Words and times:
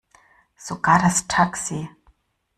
Sogar 0.57 0.99
das 0.99 1.27
Taxi. 1.27 1.87